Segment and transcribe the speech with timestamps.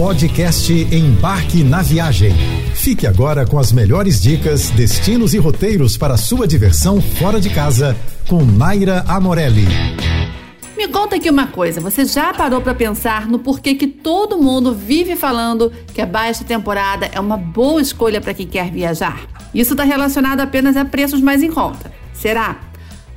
[0.00, 2.32] Podcast Embarque na Viagem.
[2.74, 7.94] Fique agora com as melhores dicas, destinos e roteiros para sua diversão fora de casa
[8.26, 9.66] com Naira Amorelli.
[10.74, 14.72] Me conta aqui uma coisa, você já parou para pensar no porquê que todo mundo
[14.72, 19.20] vive falando que a baixa temporada é uma boa escolha para quem quer viajar?
[19.54, 21.92] Isso está relacionado apenas a preços mais em conta.
[22.14, 22.58] Será?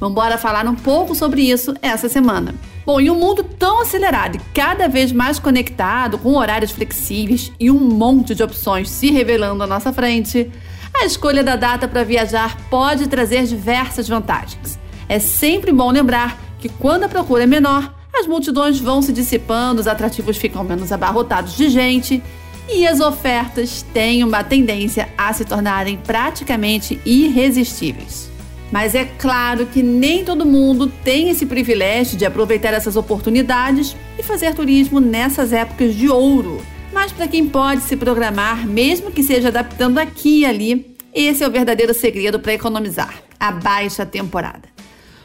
[0.00, 2.54] Vamos falar um pouco sobre isso essa semana.
[2.84, 7.70] Bom, em um mundo tão acelerado e cada vez mais conectado, com horários flexíveis e
[7.70, 10.50] um monte de opções se revelando à nossa frente,
[10.94, 14.78] a escolha da data para viajar pode trazer diversas vantagens.
[15.08, 19.80] É sempre bom lembrar que quando a procura é menor, as multidões vão se dissipando,
[19.80, 22.22] os atrativos ficam menos abarrotados de gente
[22.68, 28.29] e as ofertas têm uma tendência a se tornarem praticamente irresistíveis.
[28.70, 34.22] Mas é claro que nem todo mundo tem esse privilégio de aproveitar essas oportunidades e
[34.22, 36.62] fazer turismo nessas épocas de ouro.
[36.92, 41.48] Mas para quem pode se programar, mesmo que seja adaptando aqui e ali, esse é
[41.48, 44.68] o verdadeiro segredo para economizar a baixa temporada.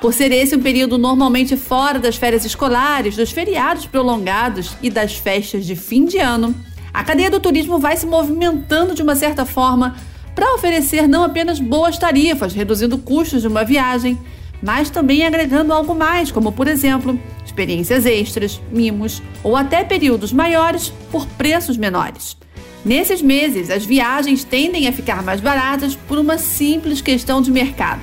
[0.00, 5.16] Por ser esse um período normalmente fora das férias escolares, dos feriados prolongados e das
[5.16, 6.54] festas de fim de ano,
[6.92, 9.96] a cadeia do turismo vai se movimentando de uma certa forma
[10.36, 14.18] para oferecer não apenas boas tarifas, reduzindo custos de uma viagem,
[14.62, 20.92] mas também agregando algo mais, como por exemplo, experiências extras, mimos ou até períodos maiores
[21.10, 22.36] por preços menores.
[22.84, 28.02] Nesses meses, as viagens tendem a ficar mais baratas por uma simples questão de mercado.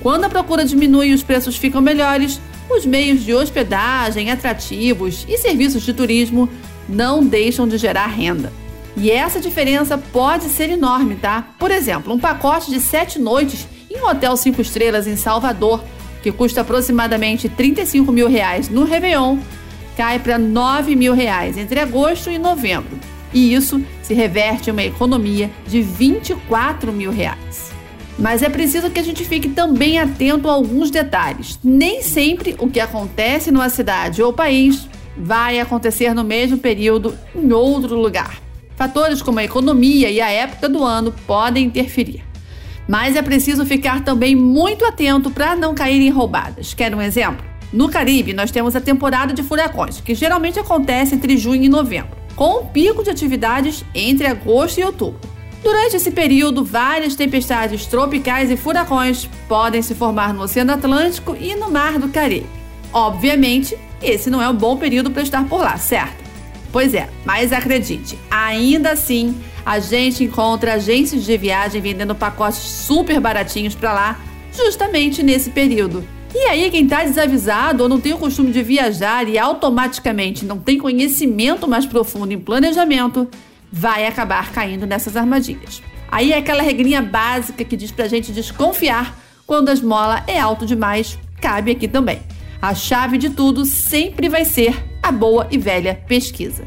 [0.00, 5.36] Quando a procura diminui e os preços ficam melhores, os meios de hospedagem, atrativos e
[5.36, 6.48] serviços de turismo
[6.88, 8.63] não deixam de gerar renda.
[8.96, 11.48] E essa diferença pode ser enorme, tá?
[11.58, 15.82] Por exemplo, um pacote de sete noites em um hotel cinco estrelas em Salvador,
[16.22, 19.38] que custa aproximadamente 35 mil reais no Réveillon,
[19.96, 22.98] cai para 9 mil reais entre agosto e novembro.
[23.32, 27.72] E isso se reverte em uma economia de 24 mil reais.
[28.18, 31.58] Mas é preciso que a gente fique também atento a alguns detalhes.
[31.62, 37.52] Nem sempre o que acontece numa cidade ou país vai acontecer no mesmo período em
[37.52, 38.43] outro lugar.
[38.76, 42.24] Fatores como a economia e a época do ano podem interferir.
[42.88, 46.74] Mas é preciso ficar também muito atento para não cair em roubadas.
[46.74, 47.44] Quer um exemplo?
[47.72, 52.16] No Caribe, nós temos a temporada de furacões, que geralmente acontece entre junho e novembro,
[52.36, 55.18] com um pico de atividades entre agosto e outubro.
[55.62, 61.54] Durante esse período, várias tempestades tropicais e furacões podem se formar no Oceano Atlântico e
[61.54, 62.46] no Mar do Caribe.
[62.92, 66.23] Obviamente, esse não é um bom período para estar por lá, certo?
[66.74, 69.32] Pois é, mas acredite, ainda assim
[69.64, 74.20] a gente encontra agências de viagem vendendo pacotes super baratinhos para lá,
[74.52, 76.04] justamente nesse período.
[76.34, 80.58] E aí, quem está desavisado ou não tem o costume de viajar e automaticamente não
[80.58, 83.28] tem conhecimento mais profundo em planejamento,
[83.70, 85.80] vai acabar caindo nessas armadilhas.
[86.10, 90.66] Aí é aquela regrinha básica que diz pra gente desconfiar quando a esmola é alto
[90.66, 92.20] demais, cabe aqui também.
[92.60, 96.64] A chave de tudo sempre vai ser a boa e velha pesquisa.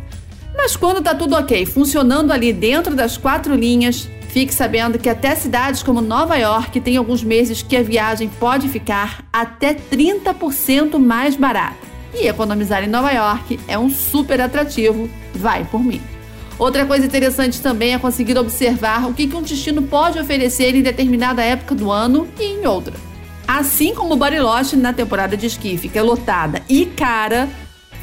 [0.55, 5.35] Mas quando tá tudo ok, funcionando ali dentro das quatro linhas, fique sabendo que até
[5.35, 11.35] cidades como Nova York tem alguns meses que a viagem pode ficar até 30% mais
[11.35, 11.87] barata.
[12.13, 16.01] E economizar em Nova York é um super atrativo, vai por mim.
[16.59, 21.43] Outra coisa interessante também é conseguir observar o que um destino pode oferecer em determinada
[21.43, 22.93] época do ano e em outra.
[23.47, 27.47] Assim como Bariloche na temporada de esqui fica lotada e cara,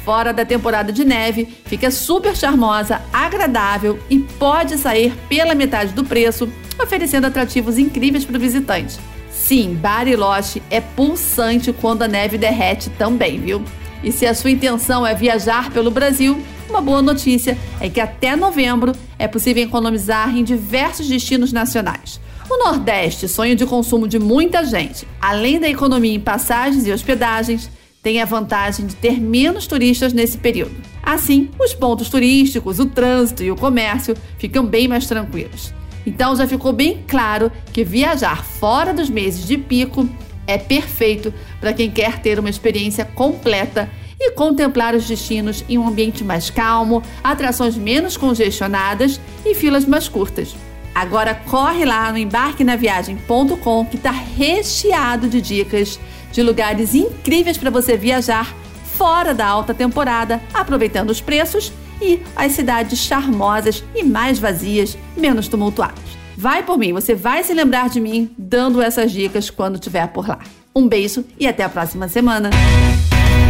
[0.05, 6.05] fora da temporada de neve, fica super charmosa, agradável e pode sair pela metade do
[6.05, 6.47] preço,
[6.79, 8.99] oferecendo atrativos incríveis para o visitante.
[9.31, 13.63] Sim, Bariloche é pulsante quando a neve derrete também, viu?
[14.03, 16.39] E se a sua intenção é viajar pelo Brasil,
[16.69, 22.19] uma boa notícia é que até novembro é possível economizar em diversos destinos nacionais.
[22.47, 27.71] O Nordeste, sonho de consumo de muita gente, além da economia em passagens e hospedagens,
[28.05, 30.75] tem a vantagem de ter menos turistas nesse período.
[31.01, 35.73] Assim, os pontos turísticos, o trânsito e o comércio ficam bem mais tranquilos.
[36.05, 40.07] Então já ficou bem claro que viajar fora dos meses de pico
[40.45, 43.89] é perfeito para quem quer ter uma experiência completa
[44.19, 50.07] e contemplar os destinos em um ambiente mais calmo, atrações menos congestionadas e filas mais
[50.07, 50.55] curtas.
[50.93, 55.99] Agora corre lá no embarquenaviagem.com que está recheado de dicas
[56.35, 58.53] de lugares incríveis para você viajar
[58.97, 61.71] fora da alta temporada, aproveitando os preços
[62.01, 66.03] e as cidades charmosas e mais vazias, menos tumultuadas.
[66.37, 70.27] Vai por mim, você vai se lembrar de mim dando essas dicas quando estiver por
[70.27, 70.39] lá.
[70.75, 72.49] Um beijo e até a próxima semana.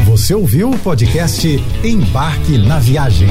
[0.05, 1.47] Você ouviu o podcast
[1.83, 3.29] Embarque na Viagem.